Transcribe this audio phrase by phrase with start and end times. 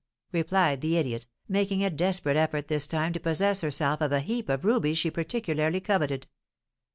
[0.31, 4.49] replied the idiot, making a desperate effort this time to possess herself of a heap
[4.49, 6.25] of rubies she particularly coveted.